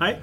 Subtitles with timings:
[0.00, 0.14] Hei.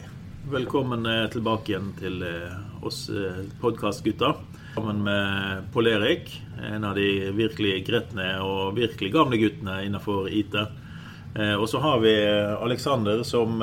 [0.49, 4.39] Velkommen eh, tilbake igjen til eh, oss eh, podkastgutter.
[4.73, 6.31] Sammen med Pål Erik,
[6.65, 10.57] en av de virkelig gretne og virkelig gamle guttene innenfor IT.
[11.59, 13.61] Og så har vi Aleksander, som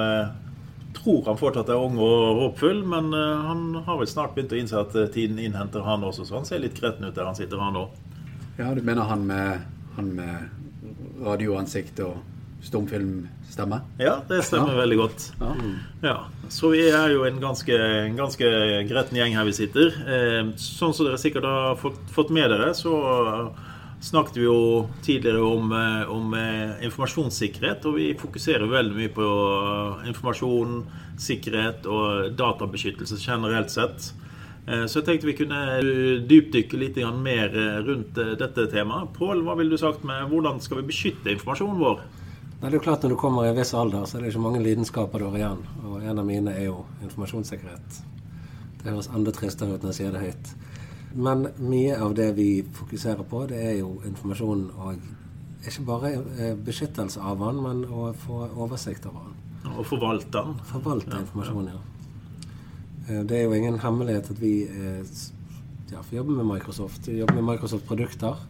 [0.95, 4.83] tror han fortsatt er ung og håpfull, men han har vel snart begynt å innse
[4.85, 7.81] at tiden innhenter han også, så han ser litt gretten ut der han sitter, han
[7.81, 7.99] òg.
[8.61, 9.67] Ja, du mener han med,
[9.99, 12.23] han med radioansikt og
[12.65, 13.81] stumfilmstemme?
[13.99, 14.81] Ja, det stemmer ja.
[14.85, 15.27] veldig godt.
[15.41, 15.53] Ja.
[16.03, 16.17] ja.
[16.49, 18.49] Så vi er jo en ganske, en ganske
[18.89, 19.93] gretten gjeng her vi sitter.
[20.05, 22.95] Eh, sånn som dere sikkert har fått, fått med dere, så
[24.05, 24.59] snakket vi jo
[25.05, 27.87] tidligere om, eh, om, eh, informasjonssikkerhet.
[27.87, 29.31] Og vi fokuserer veldig mye på
[30.09, 30.85] informasjon,
[31.21, 34.13] sikkerhet og databeskyttelse generelt sett.
[34.65, 37.51] Så jeg tenkte vi kunne dypdykke litt mer
[37.85, 39.13] rundt dette temaet.
[39.13, 42.01] Pål, hva ville du sagt med hvordan skal vi beskytte informasjonen vår?
[42.65, 44.31] Nei, det er jo klart Når du kommer i en viss alder, så er det
[44.31, 45.59] ikke mange lidenskaper du har igjen.
[45.85, 47.99] Og en av mine er jo informasjonssikkerhet.
[48.81, 50.53] Det høres enda tristere ut når jeg sier det høyt.
[51.27, 52.47] Men mye av det vi
[52.79, 55.05] fokuserer på, det er jo informasjon og
[55.69, 59.37] ikke bare eh, beskyttelse av den, men å få oversikt over den.
[59.75, 60.57] Og forvalte den.
[60.73, 61.85] Forvalte ja, informasjon, ja.
[63.11, 64.55] Eh, det er jo ingen hemmelighet at vi,
[65.93, 67.13] ja, vi jobber med Microsoft.
[67.13, 68.41] Vi jobber med Microsoft-produkter.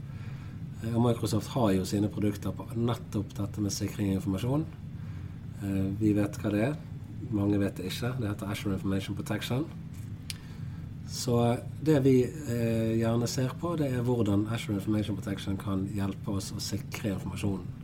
[0.92, 4.66] Og Microsoft har jo sine produkter på nettopp dette med sikring av informasjon.
[5.62, 6.77] Eh, vi vet hva det er.
[7.34, 8.12] Mange vet det ikke.
[8.20, 9.64] Det heter Ashore Information Protection.
[11.14, 11.38] Så
[11.84, 16.52] det vi eh, gjerne ser på, det er hvordan Ashore Information Protection kan hjelpe oss
[16.52, 17.80] å sikre informasjonen.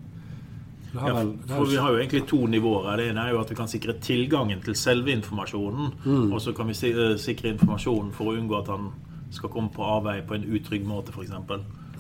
[0.90, 1.12] Ja,
[1.46, 2.96] for Vi har jo egentlig to nivåer.
[2.98, 5.92] Det ene er jo at vi kan sikre tilgangen til selve informasjonen.
[6.04, 6.32] Mm.
[6.32, 8.90] Og så kan vi eh, sikre informasjonen for å unngå at han
[9.30, 11.30] skal komme på avveie på en utrygg måte, f.eks.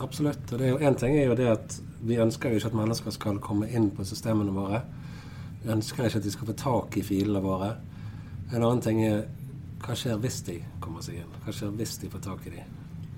[0.00, 0.52] Absolutt.
[0.56, 3.68] og Én ting er jo det at vi ønsker jo ikke at mennesker skal komme
[3.68, 4.82] inn på systemene våre.
[5.62, 7.74] Vi ønsker ikke at de skal få tak i filene våre.
[8.50, 9.26] En annen ting er
[9.80, 11.38] hva skjer hvis de kommer seg inn?
[11.44, 12.64] Hva skjer hvis de får tak i de?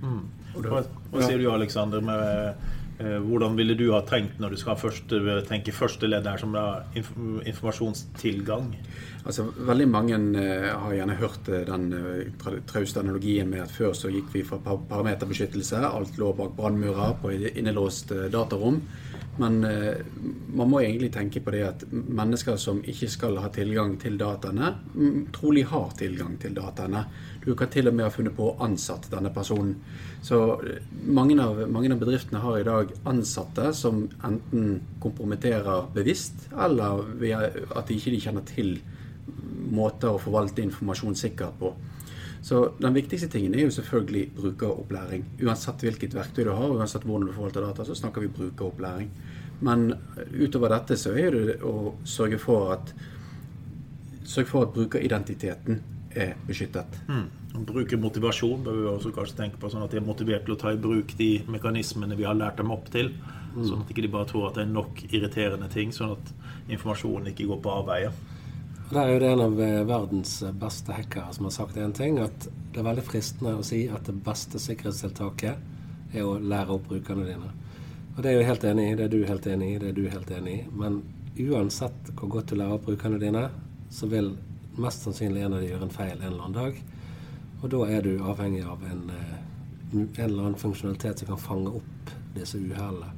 [0.03, 0.23] Mm.
[0.59, 5.13] Hva, hva sier du, Aleksander, med hvordan ville du ha tenkt når du skal først,
[5.49, 6.85] tenke første ledd her, som er
[7.49, 8.69] informasjonstilgang?
[9.23, 11.87] Altså, Veldig mange uh, har gjerne hørt den
[12.71, 15.83] trauste analogien med at før så gikk vi fra parameterbeskyttelse.
[15.89, 18.83] Alt lå bak brannmurer på innelåst datarom.
[19.41, 19.63] Men
[20.53, 24.75] man må egentlig tenke på det at mennesker som ikke skal ha tilgang til dataene,
[25.33, 27.07] trolig har tilgang til dataene.
[27.41, 29.79] Du kan til og med ha funnet på å ansette denne personen.
[30.23, 30.39] Så
[31.09, 37.07] mange av, mange av bedriftene har i dag ansatte som enten kompromitterer bevisst, eller
[37.73, 38.77] at de ikke kjenner til
[39.73, 41.73] måter å forvalte informasjon sikkert på.
[42.43, 45.25] Så den viktigste tingen er jo selvfølgelig brukeropplæring.
[45.45, 49.11] Uansett hvilket verktøy du har, uansett hvordan du forvalter data, så snakker vi brukeropplæring.
[49.63, 49.93] Men
[50.35, 52.95] utover dette så er det å sørge for at
[54.27, 55.79] sørge for at brukeridentiteten
[56.19, 56.99] er beskyttet.
[57.09, 57.29] Mm.
[57.69, 60.73] Brukermotivasjon bør vi også kanskje tenke på, sånn at de er motivert til å ta
[60.73, 63.13] i bruk de mekanismene vi har lært dem opp til.
[63.53, 63.65] Mm.
[63.69, 66.33] Sånn at de ikke bare tror at det er nok irriterende ting, sånn at
[66.73, 68.13] informasjonen ikke går på avveie.
[68.93, 72.19] Der er jo det en av eh, verdens beste hackere som har sagt én ting,
[72.21, 76.91] at det er veldig fristende å si at det beste sikkerhetstiltaket er å lære opp
[76.91, 77.49] brukerne dine.
[78.13, 79.97] Og det er jeg helt enig i, det er du helt enig i, det er
[79.97, 80.67] du helt enig i.
[80.77, 80.99] Men
[81.41, 83.47] uansett hvor godt du lærer opp brukerne dine,
[83.89, 84.29] så vil
[84.77, 86.83] mest sannsynlig en av de gjøre en feil en eller annen dag.
[87.63, 89.33] Og da er du avhengig av en, eh,
[89.95, 93.09] en eller annen funksjonalitet som kan fange opp disse uhellene.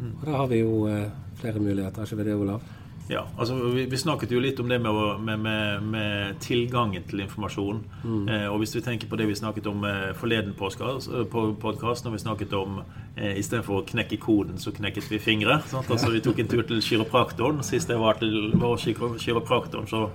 [0.00, 0.10] Mm.
[0.16, 1.06] Og da har vi jo eh,
[1.38, 2.66] flere muligheter, er ikke vi det, Olav?
[3.08, 7.22] Ja, altså vi, vi, snakket jo litt om det med, med, med, med tilgangen til
[7.24, 7.80] informasjon.
[8.04, 8.26] Mm.
[8.28, 12.12] Eh, og hvis vi tenker på det vi snakket om eh, forleden podkast, eh, når
[12.12, 12.82] vi snakket om
[13.16, 15.62] eh, istedenfor å knekke koden, så knekket vi fingre.
[15.72, 15.88] Sant?
[15.88, 17.64] Altså Vi tok en tur til kiropraktoren.
[17.64, 20.10] Sist jeg var til var kiropraktoren, så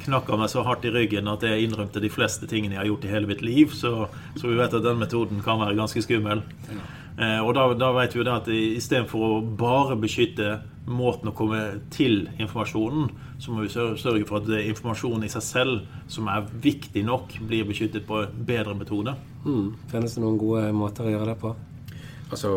[0.00, 2.88] knakk han meg så hardt i ryggen at jeg innrømte de fleste tingene jeg har
[2.88, 3.76] gjort i hele mitt liv.
[3.76, 6.40] Så, så vi vet at den metoden kan være ganske skummel.
[6.70, 6.88] Ja.
[7.20, 10.60] Eh, og da, da, vet vi jo det at istedenfor å bare beskytte
[10.90, 11.60] måten å komme
[11.92, 13.10] til informasjonen,
[13.40, 17.68] så må vi sørge for at informasjonen i seg selv, som er viktig nok, blir
[17.68, 19.14] beskyttet på en bedre metode.
[19.44, 19.74] Mm.
[19.92, 21.52] Finnes det noen gode måter å gjøre det på?
[22.30, 22.54] Altså,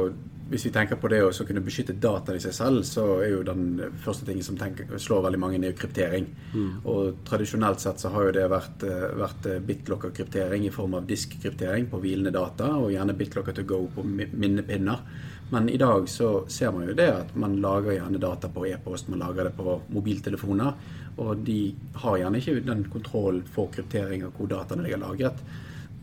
[0.54, 3.46] hvis vi tenker på det å kunne beskytte data i seg selv, så er jo
[3.48, 6.28] den første tingen som tenker, slår veldig mange, ned kryptering.
[6.54, 6.68] Mm.
[6.94, 11.08] Og tradisjonelt sett så har jo det vært, eh, vært eh, bitlocker-kryptering i form av
[11.10, 15.02] diskkryptering på hvilende data, og gjerne bitlocker to go på minnepinner.
[15.50, 19.10] Men i dag så ser man jo det at man lager gjerne data på e-post,
[19.10, 20.74] man lager det på mobiltelefoner.
[21.18, 25.42] Og de har gjerne ikke den kontroll for kryptering av hvor dataene ligger lagret.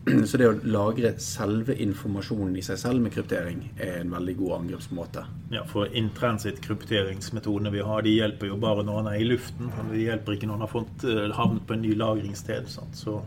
[0.25, 4.53] Så det å lagre selve informasjonen i seg selv med kryptering er en veldig god
[4.55, 5.25] angrepsmåte.
[5.53, 9.69] Ja, for intransit-krypteringsmetodene vi har, de hjelper jo bare når han er i luften.
[9.91, 12.69] De hjelper ikke når han har fått eh, havnet på en ny lagringssted.
[12.71, 13.19] Så, så,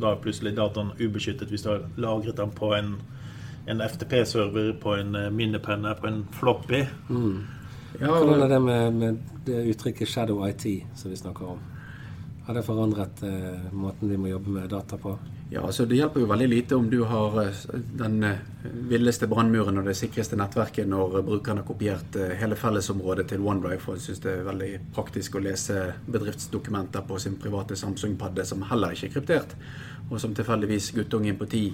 [0.00, 2.94] da er plutselig dataen ubeskyttet hvis du har lagret den på en,
[3.68, 6.86] en FTP-server, på en eh, minnepenne, på en floppy.
[7.10, 7.36] Mm.
[7.98, 8.24] Ja, og...
[8.24, 11.60] Hvordan er det med, med, det uttrykket 'shadow IT' som vi snakker om?
[12.46, 15.18] Har det forandret eh, måten vi må jobbe med data på?
[15.52, 17.64] Ja, altså Det hjelper jo veldig lite om du har eh,
[18.00, 18.38] den eh,
[18.88, 23.82] villeste brannmuren og det sikreste nettverket når brukeren har kopiert eh, hele fellesområdet til OneDrive.
[23.92, 28.96] Og syns det er veldig praktisk å lese bedriftsdokumenter på sin private Samsung-padde som heller
[28.96, 29.52] ikke er kryptert,
[30.08, 31.66] og som tilfeldigvis guttungen på ti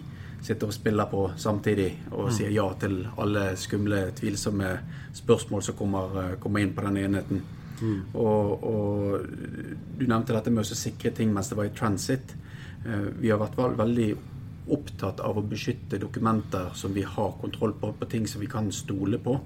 [0.42, 2.34] sitter og spiller på samtidig og mm.
[2.34, 4.74] sier ja til alle skumle, tvilsomme
[5.19, 7.46] spørsmål som kommer, kommer inn på den enheten.
[7.78, 7.98] Mm.
[8.19, 9.26] Og, og,
[9.98, 12.34] du nevnte dette med å sikre ting mens det var i transit.
[12.86, 14.08] Eh, vi har vært veldig
[14.69, 18.70] opptatt av å beskytte dokumenter som vi har kontroll på, på ting som vi kan
[18.72, 19.38] stole på.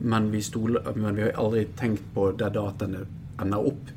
[0.00, 3.04] Men vi, stoler, men vi har aldri tenkt på der dataene
[3.42, 3.92] ender opp.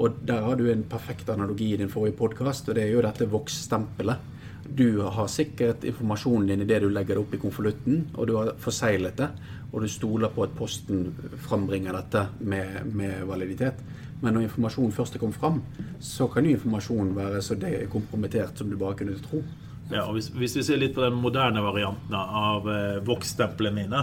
[0.00, 3.02] Og der har du en perfekt analogi i din forrige podkast, og det er jo
[3.04, 4.28] dette Vox-stempelet.
[4.70, 8.36] Du har sikkert informasjonen din i det du legger det opp i konvolutten, og du
[8.36, 9.28] har forseglet det,
[9.72, 11.08] og du stoler på at Posten
[11.46, 13.82] frambringer dette med, med validitet.
[14.20, 15.60] Men når informasjonen først er kommet fram,
[16.04, 19.42] så kan jo informasjonen være så det er kompromittert som du bare kunne tro.
[19.90, 24.02] Ja, og hvis, hvis vi ser litt på den moderne varianten av eh, Vox-stemplene mine,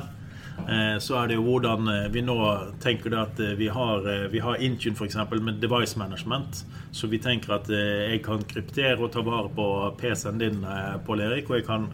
[0.66, 2.36] eh, så er det jo hvordan eh, vi nå
[2.84, 5.16] tenker det at eh, vi har, eh, vi har Intune f.eks.
[5.38, 6.66] med device management.
[6.92, 9.69] Så vi tenker at eh, jeg kan kryptere og ta vare på
[10.02, 10.60] PC-en din,
[11.08, 11.50] Pål Erik.
[11.52, 11.90] Og jeg kan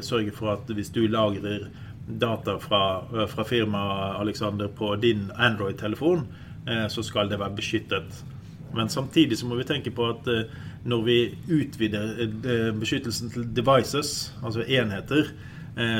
[0.00, 1.66] sørge for at hvis du lagrer
[2.08, 6.47] data fra, fra firmaet Alexander på din Android-telefon, Eh,
[6.92, 8.24] så skal det være beskyttet.
[8.74, 10.48] Men samtidig så må vi tenke på at eh,
[10.88, 11.18] når vi
[11.48, 15.32] utvider eh, beskyttelsen til devices, altså enheter,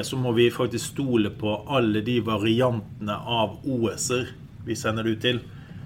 [0.02, 4.24] så må vi faktisk stole på alle de variantene av OS-er
[4.66, 5.36] vi sender det ut til.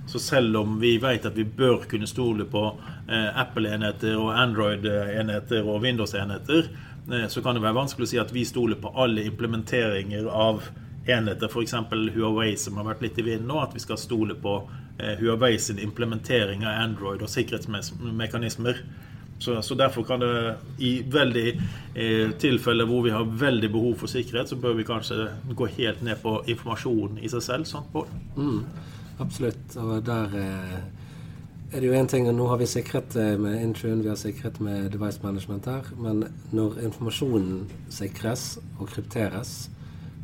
[0.09, 2.63] Så selv om vi vet at vi bør kunne stole på
[3.13, 6.71] Apple-enheter og Android-enheter og Windows-enheter,
[7.29, 10.65] så kan det være vanskelig å si at vi stoler på alle implementeringer av
[11.07, 11.75] enheter, f.eks.
[12.15, 14.59] Huawei, som har vært litt i vinden nå, at vi skal stole på
[14.99, 18.85] eh, Huawei sin implementering av Android og sikkerhetsmekanismer.
[19.43, 21.49] Så, så, derfor kan det i veldig
[21.95, 25.27] eh, tilfeller hvor vi har veldig behov for sikkerhet, så bør vi kanskje
[25.59, 27.67] gå helt ned på informasjonen i seg selv.
[27.67, 28.13] Sant, Bård?
[28.37, 28.61] Mm,
[29.25, 29.75] absolutt.
[29.83, 30.77] Og der eh,
[31.73, 34.61] er det jo én ting Nå har vi sikret eh, med Intune, vi har sikret
[34.63, 35.91] med device management her.
[35.99, 39.71] Men når informasjonen sikres og krypteres,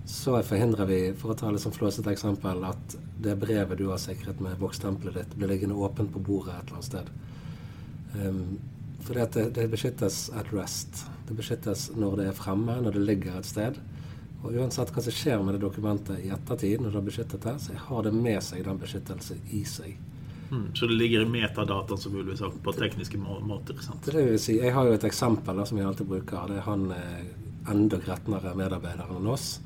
[0.09, 4.39] så forhindrer vi, for å ta liksom flåsete eksempel, at det brevet du har sikret
[4.41, 7.11] med bokstempelet ditt, blir liggende åpent på bordet et eller annet sted.
[8.15, 8.39] Um,
[9.05, 11.03] fordi det, det, beskyttes at rest.
[11.29, 13.77] Det beskyttes når det er fremme, når det ligger et sted.
[14.39, 17.57] Og uansett hva som skjer med det dokumentet i ettertid, når det har beskyttet det,
[17.67, 19.93] så har det med seg den beskyttelsen i seg.
[20.49, 23.77] Mm, så det ligger i metadata som vil sagt, på tekniske måter?
[23.85, 24.09] Sant?
[24.09, 26.49] Det vil si, jeg har jo et eksempel da, som jeg alltid bruker.
[26.49, 27.25] Det er han eh,
[27.69, 29.59] enda gretnere medarbeideren enn oss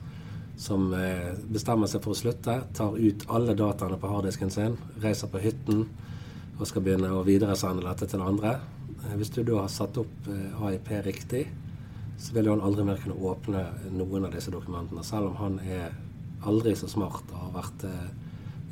[0.57, 5.31] som eh, bestemmer seg for å slutte, tar ut alle dataene på harddisken sin, reiser
[5.33, 5.87] på hytten
[6.59, 8.59] og skal begynne å videresende dette til andre.
[9.03, 11.47] Eh, hvis du da har satt opp eh, AIP riktig,
[12.23, 13.65] så vil han aldri mer kunne åpne
[13.97, 15.97] noen av disse dokumentene, selv om han er
[16.47, 17.87] aldri så smart og har vært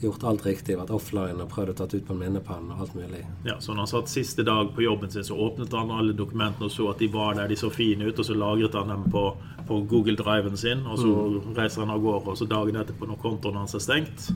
[0.01, 2.95] gjort alt riktig, vært offline og prøvd å tatt ut på en minnepenn og alt
[2.97, 3.21] mulig.
[3.45, 6.69] Ja, Så når han satt siste dag på jobben sin, så åpnet han alle dokumentene
[6.69, 9.05] og så at de var der, de så fine ut, og så lagret han dem
[9.13, 9.25] på,
[9.69, 11.53] på Google Driven sin, og så mm.
[11.59, 14.31] reiser han av gårde, og så dagen etterpå, når kontoen hans er stengt,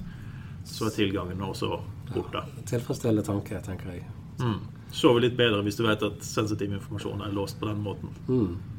[0.64, 1.78] så er tilgangen også
[2.12, 2.44] borte.
[2.44, 4.04] Ja, tilfredsstillende tanke, tenker jeg.
[4.40, 4.61] Mm.
[4.94, 8.14] Sover litt bedre hvis du vet at sensitiv informasjon er låst på den måten.
[8.28, 8.74] Mm.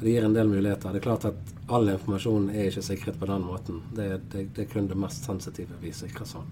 [0.00, 0.92] Det gir en del muligheter.
[0.92, 3.80] Det er klart at all informasjon er ikke sikret på den måten.
[3.94, 6.50] Det, det, det er kun det mest sensitive vi sikrer sånn.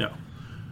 [0.00, 0.10] Ja.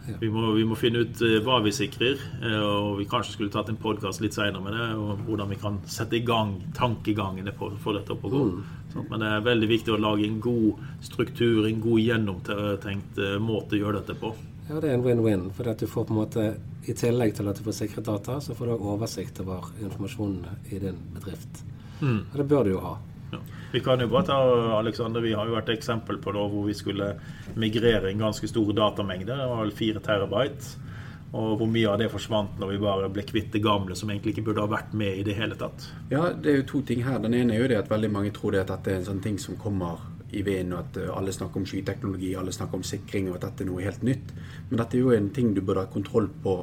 [0.08, 0.16] ja.
[0.20, 3.54] Vi, må, vi, må, finne ut uh, hva vi sikrer, uh, og vi kanskje skulle
[3.54, 4.90] tatt en podkast litt seinere med det.
[4.98, 8.44] Og hvordan vi kan sette i gang tankegangene for å få dette opp og gå.
[8.50, 8.76] Mm.
[8.90, 13.36] Sånn, men det er veldig viktig å lage en god struktur, en god gjennomtenkt uh,
[13.40, 14.34] måte å gjøre dette på.
[14.70, 15.48] Ja, det er en win-win.
[15.56, 16.50] For at du får på en måte,
[16.86, 20.78] I tillegg til at du får sikret data, så får du oversikt over informasjonen i
[20.82, 21.64] din bedrift.
[22.00, 22.20] Mm.
[22.34, 22.96] Det bør du jo ha.
[23.30, 23.40] Ja.
[23.72, 24.38] Vi kan jo bare ta
[24.78, 27.12] Alexander, vi har jo vært eksempel på da, hvor vi skulle
[27.60, 29.30] migrere en ganske stor datamengde.
[29.30, 30.86] Det var vel 4 terabyte.
[31.30, 34.32] Og hvor mye av det forsvant når vi bare ble kvitt det gamle som egentlig
[34.34, 35.86] ikke burde ha vært med i det hele tatt.
[36.10, 37.20] Ja, det er jo to ting her.
[37.22, 39.22] Den ene er jo det at veldig mange tror det at dette er en sånn
[39.22, 40.02] ting som kommer
[40.32, 43.48] i vinden, og at eh, alle snakker om skyteknologi, alle snakker om sikring, og at
[43.48, 44.34] dette er noe helt nytt.
[44.70, 46.56] Men dette er jo en ting du burde ha kontroll på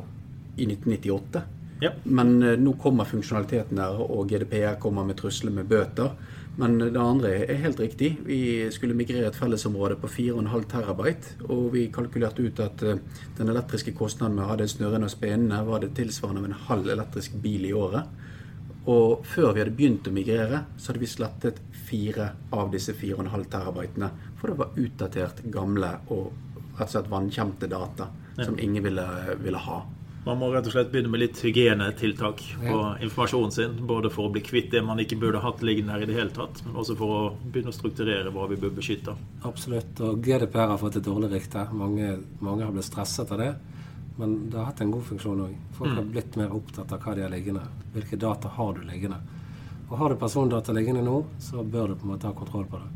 [0.57, 1.43] i 1998.
[1.81, 1.91] Ja.
[2.03, 6.13] Men eh, nå kommer funksjonaliteten der, og GDPR kommer med trusler med bøter.
[6.57, 8.15] Men det andre er helt riktig.
[8.25, 8.39] Vi
[8.73, 11.35] skulle migrere et fellesområde på 4,5 terabyte.
[11.53, 13.03] Og vi kalkulerte ut at eh,
[13.37, 16.63] den elektriske kostnaden med å ha det snørrende og spennende var det tilsvarende av en
[16.71, 18.09] halv elektrisk bil i året.
[18.87, 23.43] Og før vi hadde begynt å migrere, så hadde vi slettet fire av disse 4,5
[23.51, 24.09] terabytene.
[24.39, 26.31] For det var utdatert, gamle og
[26.77, 28.07] rett og slett vannkjemte data
[28.37, 29.05] som ingen ville,
[29.43, 29.81] ville ha.
[30.27, 33.77] Man må rett og slett begynne med litt hygienetiltak på informasjonen sin.
[33.87, 36.35] Både for å bli kvitt det man ikke burde hatt liggende her i det hele
[36.35, 39.15] tatt, men også for å begynne å strukturere hva vi bør beskytte.
[39.47, 40.01] Absolutt.
[40.03, 41.63] Og GDPR har fått et dårlig rykte.
[41.71, 43.51] Mange, mange har blitt stresset av det.
[44.17, 45.57] Men det har hatt en god funksjon òg.
[45.77, 47.63] Folk har blitt mer opptatt av hva de har liggende.
[47.95, 49.19] Hvilke data har du liggende.
[49.87, 52.81] Og har du persondata liggende nå, så bør du på en måte ha kontroll på
[52.81, 52.89] det.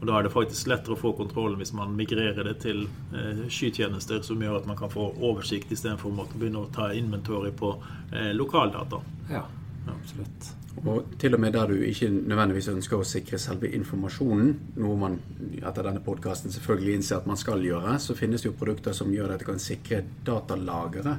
[0.00, 3.42] Og Da er det faktisk lettere å få kontrollen hvis man migrerer det til eh,
[3.52, 7.52] skytjenester, som gjør at man kan få oversikt istedenfor å måtte begynne å ta inventory
[7.52, 7.74] på
[8.12, 9.02] eh, lokaldata.
[9.28, 9.44] Ja,
[9.92, 10.54] absolutt.
[10.86, 15.18] Og til og med der du ikke nødvendigvis ønsker å sikre selve informasjonen, noe man
[15.60, 19.12] etter denne podkasten selvfølgelig innser at man skal gjøre, så finnes det jo produkter som
[19.12, 21.18] gjør at du kan sikre datalagre.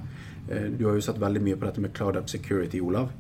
[0.50, 3.14] Eh, Du har jo sett veldig mye på dette med Cloud Up Security, Olav.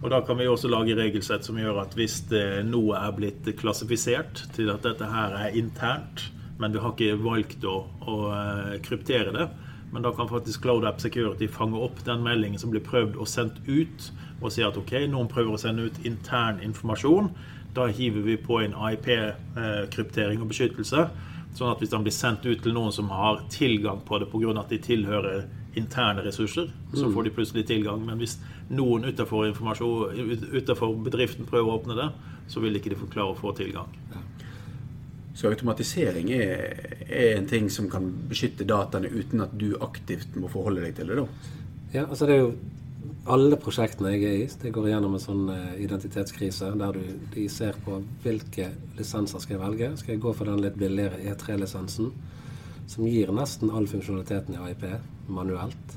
[0.00, 2.22] Og Da kan vi også lage regelsett som gjør at hvis
[2.64, 6.30] noe er blitt klassifisert til at dette her er internt,
[6.60, 9.46] men vi har ikke valgt å, å eh, kryptere det,
[9.92, 13.28] men da kan faktisk Cloud App Security fange opp den meldingen som blir prøvd og
[13.28, 17.32] sendt ut, og si at ok, noen prøver å sende ut intern informasjon.
[17.74, 21.08] Da hiver vi på en IP-kryptering og beskyttelse.
[21.58, 24.54] Sånn at hvis den blir sendt ut til noen som har tilgang på det pga.
[24.60, 28.02] at de tilhører interne ressurser, så får de plutselig tilgang.
[28.06, 28.38] Men hvis
[28.70, 32.08] noen utenfor, utenfor bedriften prøver å åpne det,
[32.50, 33.92] så vil ikke de få klare å få tilgang.
[35.34, 36.74] Så automatisering er,
[37.06, 41.12] er en ting som kan beskytte dataene uten at du aktivt må forholde deg til
[41.12, 41.56] det, da.
[41.94, 42.52] Ja, altså det er jo
[43.30, 47.02] alle prosjektene jeg er i, det går gjennom en sånn eh, identitetskrise der du,
[47.34, 49.90] de ser på hvilke lisenser skal jeg velge.
[50.00, 52.10] Skal jeg gå for den litt billigere E3-lisensen,
[52.90, 54.86] som gir nesten all funksjonaliteten i AIP
[55.30, 55.96] manuelt?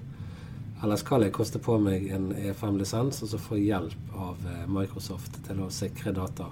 [0.83, 5.39] Eller skal jeg koste på meg en E5-lisens og så få hjelp av eh, Microsoft
[5.47, 6.49] til å sikre data?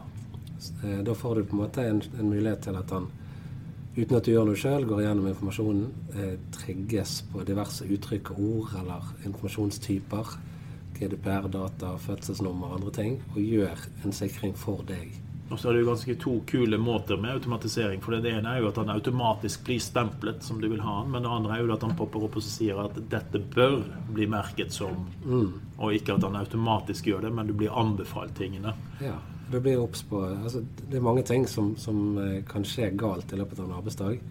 [0.86, 3.10] Eh, Da får du på en måte en, en mulighet til at han
[3.98, 8.45] uten at du gjør noe sjøl, går gjennom informasjonen, eh, trigges på diverse uttrykk og
[8.48, 10.38] ord eller informasjonstyper,
[10.95, 15.12] GDPR-data, fødselsnummer og andre ting, og gjør en sikring for deg.
[15.51, 18.00] Og så er det jo ganske to kule måter med automatisering.
[18.03, 21.10] For det ene er jo at han automatisk blir stemplet som du vil ha han,
[21.12, 23.81] men det andre er jo at han popper opp og sier at dette bør
[24.15, 25.03] bli merket som,
[25.77, 28.74] og ikke at han automatisk gjør det, men du blir anbefalt tingene.
[29.03, 29.17] Ja,
[29.51, 33.34] du blir obs på altså, Det er mange ting som, som eh, kan skje galt
[33.34, 34.22] i løpet av en arbeidsdag.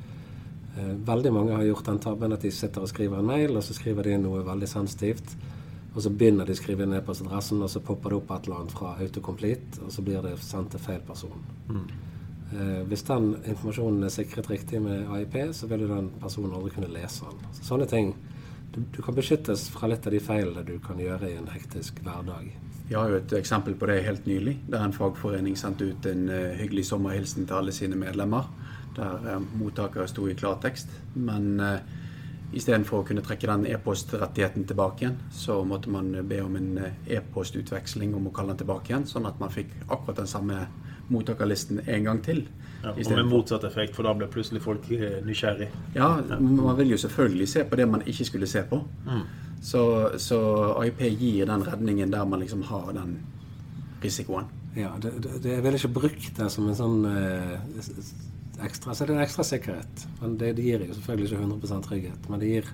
[0.78, 3.66] Eh, Veldig mange har gjort den tabben at de sitter og skriver en mail, og
[3.66, 5.36] så skriver de noe veldig sensitivt.
[5.94, 8.46] Og så begynner de å skrive inn på adressen, og så popper det opp et
[8.46, 11.42] eller annet fra autocomplete, og så blir det sendt til feil person.
[12.50, 16.74] Eh, hvis den informasjonen er sikret riktig med AIP, så vil jo den personen aldri
[16.74, 17.52] kunne lese den.
[17.58, 18.14] Så sånne ting
[18.70, 21.98] du, du kan beskyttes fra litt av de feilene du kan gjøre i en hektisk
[22.06, 22.52] hverdag.
[22.90, 26.24] Vi har jo et eksempel på det helt nylig, der en fagforening sendte ut en
[26.30, 28.48] uh, hyggelig sommerhilsen til alle sine medlemmer,
[28.96, 30.90] der uh, mottakere sto i klartekst.
[31.14, 31.76] Men uh,
[32.56, 37.16] istedenfor å kunne trekke den e-postrettigheten tilbake igjen, så måtte man be om en eh,
[37.16, 40.64] e-postutveksling om å kalle den tilbake igjen, sånn at man fikk akkurat den samme
[41.10, 42.44] mottakerlisten en gang til.
[42.80, 45.68] Ja, og med motsatt effekt, for da ble plutselig folk eh, nysgjerrig.
[45.94, 48.82] Ja, man vil jo selvfølgelig se på det man ikke skulle se på.
[49.60, 49.82] Så,
[50.16, 50.38] så
[50.80, 53.18] AIP gir den redningen der man liksom har den
[54.02, 54.48] risikoen.
[54.76, 57.56] Ja, det, det, det, er vel ikke brukt det som en sånn eh,
[58.66, 60.06] ekstra Så det er en ekstra sikkerhet.
[60.20, 62.28] Men det, det gir jo selvfølgelig ikke 100% trygghet.
[62.30, 62.70] Men det gir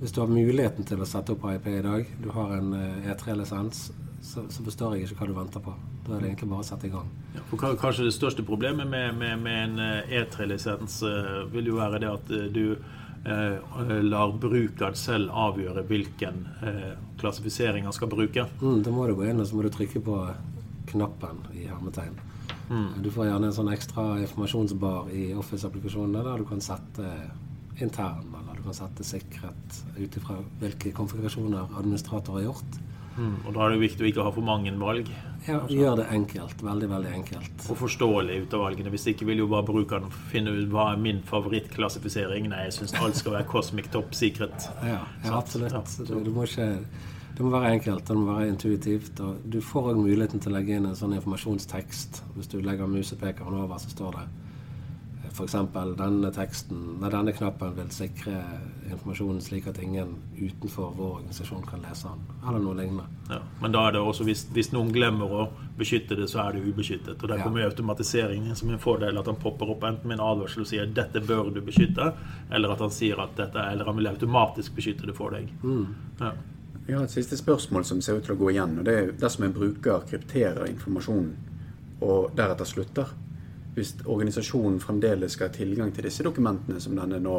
[0.00, 3.10] Hvis du har muligheten til å sette opp AIP i dag, du har en eh,
[3.12, 3.90] E3-lisens,
[4.24, 5.74] så, så forstår jeg ikke hva du venter på.
[6.06, 7.10] Da er det egentlig bare å sette i gang.
[7.34, 11.76] Ja, for Kanskje det største problemet med, med, med en eh, E3-lisens eh, vil jo
[11.82, 12.64] være det at du
[13.24, 18.46] eh, lar brukeren selv avgjøre hvilken eh, klassifisering han skal bruke.
[18.62, 20.20] Mm, da må du gå inn og så må du trykke på
[20.90, 22.16] knappen i hermetegn.
[22.70, 27.08] Du får gjerne en sånn ekstra informasjonsbar i Office-applikasjonene der du kan sette
[27.80, 32.80] intern, eller du kan sette sikkerhet ut ifra hvilke konfigurasjoner administrator har gjort.
[33.20, 35.08] Og da er det viktig å ikke ha for mange valg.
[35.48, 36.62] Ja, gjør det enkelt.
[36.64, 37.64] Veldig, veldig enkelt.
[37.72, 38.92] Og forståelig ut av valgene.
[38.94, 42.48] Hvis ikke vil jo bare brukeren finne ut hva er min favorittklassifisering.
[42.52, 44.68] Nei, jeg syns alt skal være Cosmic Top Secret.
[44.86, 45.74] Ja, ja absolutt.
[45.74, 46.06] Ja.
[46.08, 46.68] Du, du må ikke,
[47.40, 49.20] det må være enkelt, det må være intuitivt.
[49.24, 52.20] Og du får òg muligheten til å legge inn en sånn informasjonstekst.
[52.34, 54.28] Hvis du legger musepekeren over, så står det
[55.30, 55.54] f.eks.
[55.96, 58.34] denne teksten, nei, denne knappen vil sikre
[58.90, 63.06] informasjonen slik at ingen utenfor vår organisasjon kan lese den, eller noe lignende.
[63.30, 65.46] Ja, men da er det også, hvis, hvis, noen glemmer å
[65.78, 67.16] beskytte det, så er det ubeskyttet.
[67.22, 67.70] Og der kommer ja.
[67.70, 71.24] automatiseringen som en fordel, at han popper opp enten med en advarsel og sier 'dette
[71.24, 72.12] bør du beskytte',
[72.50, 75.48] eller at han sier at dette, eller han vil automatisk beskytte det for deg.
[75.62, 75.86] Mm.
[76.20, 76.34] Ja.
[76.90, 78.72] Jeg har et siste spørsmål som ser ut til å gå igjen.
[78.80, 81.36] og det er Dersom en bruker krypterer informasjonen
[82.02, 83.12] og deretter slutter,
[83.76, 87.36] hvis organisasjonen fremdeles skal ha tilgang til disse dokumentene som denne nå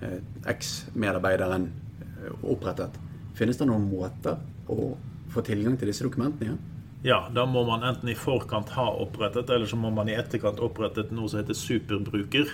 [0.00, 2.96] eh, eks-medarbeideren eh, opprettet,
[3.36, 4.40] finnes det noen måter
[4.72, 4.94] å
[5.34, 6.62] få tilgang til disse dokumentene igjen?
[7.04, 10.62] Ja, da må man enten i forkant ha opprettet, eller så må man i etterkant
[10.64, 12.48] opprettet noe som heter superbruker.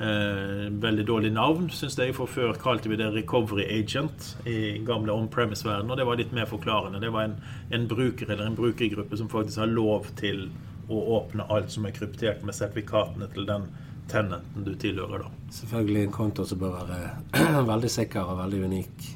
[0.00, 5.12] Eh, veldig dårlig navn, syns jeg, for før kalte vi det Recovery Agent i gamle
[5.12, 7.02] on-premise-verden, og det var litt mer forklarende.
[7.02, 7.34] Det var en,
[7.68, 10.46] en bruker eller en brukergruppe som faktisk har lov til
[10.88, 13.68] å åpne alt som er kryptert med sertifikatene til den
[14.08, 15.26] tenenten du tilhører.
[15.26, 15.52] da.
[15.52, 19.06] Selvfølgelig en konto som bør være veldig sikker og veldig unik.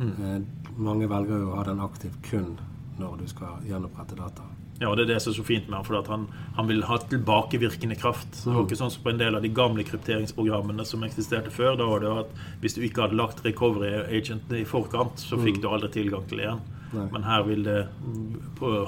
[0.00, 0.10] Mm.
[0.16, 2.56] Eh, mange velger jo å ha den aktiv kun
[2.96, 4.48] når du skal gjenopprette data.
[4.82, 6.82] Ja, og det er det som er så fint med han, for han, han, vil
[6.88, 8.28] ha tilbakevirkende kraft.
[8.34, 8.68] Så det var mm.
[8.68, 11.76] ikke sånn som på en del av de gamle krypteringsprogrammene som eksisterte før.
[11.78, 12.32] Da var det at
[12.64, 15.62] hvis du ikke hadde lagt recovery agent i forkant, så fikk mm.
[15.62, 16.64] du aldri tilgang til igjen.
[16.92, 17.06] Nei.
[17.14, 17.78] Men her vil det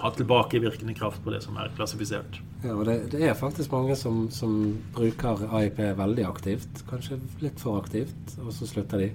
[0.03, 2.41] ha tilbakevirkende kraft på det som er klassifisert.
[2.65, 4.59] Ja, og det, det er faktisk mange som, som,
[4.97, 6.85] bruker AIP veldig aktivt.
[6.91, 9.13] Kanskje litt for aktivt, og så slutter de.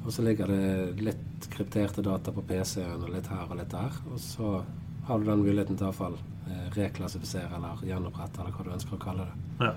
[0.00, 3.98] Og så ligger det litt krypterte data på PC-en og litt her og litt der.
[4.08, 4.60] Og så
[5.10, 9.02] har du den muligheten til iallfall eh, reklassifisere eller gjenopprette, eller hva du ønsker å
[9.02, 9.66] kalle det.
[9.66, 9.72] Ja.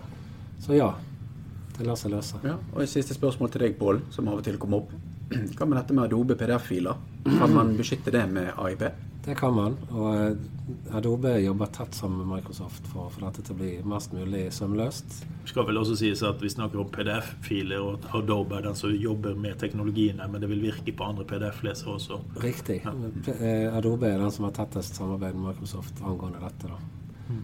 [0.64, 0.92] Så ja,
[1.78, 2.42] det lar seg løse.
[2.46, 4.94] Ja, og et siste spørsmål til deg, Pål, som av og til kommer opp.
[5.58, 7.02] Hva med dette med Adobe PDF-filer?
[7.26, 8.86] Kan man beskytte det med AIP?
[9.26, 9.76] Det kan man.
[9.96, 13.70] Og eh, Adobe jobber tett sammen med Microsoft for å få dette til å bli
[13.88, 15.22] mest mulig sømløst.
[15.48, 19.38] Skal vel også sies at vi snakker om PDF-filer, og Adobe er den som jobber
[19.40, 22.20] med teknologiene, men det vil virke på andre PDF-lesere også.
[22.44, 22.82] Riktig.
[22.84, 22.94] Ja.
[23.38, 26.76] Eh, Adobe er den som har tettest samarbeid med Microsoft angående dette.
[27.30, 27.44] Mm.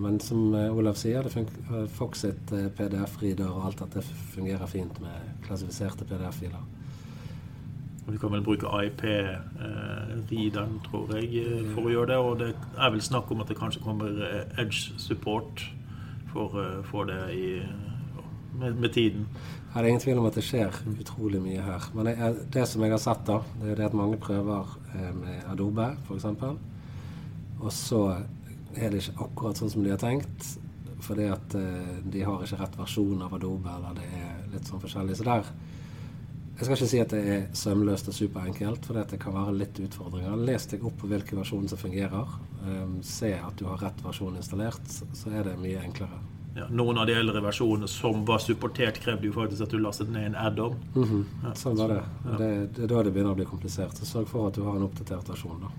[0.00, 6.08] Men som Olav sier, det Fox sitt PDF-reader og alt dette fungerer fint med klassifiserte
[6.08, 6.64] PDF-filer.
[8.08, 12.16] Og du kan vel bruke IP-readeren, eh, tror jeg, eh, for å gjøre det.
[12.16, 15.60] Og det er vel snakk om at det kanskje kommer eh, edge support
[16.32, 16.56] for,
[16.88, 17.60] for det i,
[18.56, 19.28] med, med, tiden.
[19.74, 21.90] Ja, det er ingen tvil om at det skjer utrolig mye her.
[21.92, 22.16] Men det,
[22.56, 24.72] det som jeg har sett, da, det er det at mange prøver
[25.20, 26.24] med Adobe, f.eks.
[27.60, 28.02] Og så
[28.72, 30.54] er det ikke akkurat sånn som de har tenkt.
[31.04, 35.20] Fordi at de har ikke rett versjon av Adobe, eller det er litt sånn forskjellig.
[35.20, 35.52] Så der
[36.58, 39.76] jeg skal ikke si at det er sømløst og superenkelt, for det kan være litt
[39.78, 40.40] utfordringer.
[40.42, 42.32] Les deg opp på hvilken versjon som fungerer.
[42.64, 46.18] Um, se at du har rett versjon installert, så er det mye enklere.
[46.58, 50.10] Ja, noen av de eldre versjonene som var supportert, krevde jo faktisk at du lastet
[50.10, 50.74] ned en add-on.
[50.96, 51.24] Mm -hmm.
[51.44, 52.02] ja, sånn var det.
[52.24, 52.38] Ja.
[52.38, 52.74] det.
[52.74, 53.96] Det er da det begynner å bli komplisert.
[53.96, 55.60] Så sørg for at du har en oppdatert versjon.
[55.60, 55.70] da.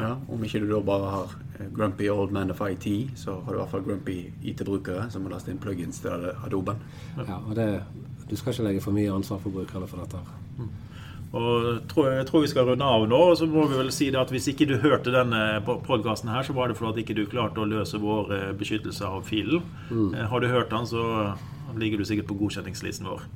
[0.00, 3.52] Ja, Om ikke du da bare har eh, Grumpy Old Man of IT, så har
[3.52, 6.76] du i hvert fall Grumpy IT-brukere som må laste inn plugins til Adoben.
[7.16, 7.82] Ja, og det
[8.30, 10.20] du skal ikke legge for mye ansvar for brukerne for dette.
[10.58, 10.72] Mm.
[11.34, 13.18] Og tror, jeg tror vi skal runde av nå.
[13.30, 16.46] og så må vi vel si det at Hvis ikke du hørte denne podkasten, her,
[16.46, 19.64] så var det fordi ikke du klarte å løse vår eh, beskyttelse av filen.
[19.90, 20.14] Mm.
[20.14, 21.34] Eh, har du hørt den, så
[21.74, 23.26] ligger du sikkert på godkjenningslisten vår.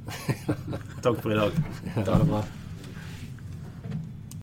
[1.04, 1.60] Takk for i dag.
[1.96, 2.46] Ja, det er bra.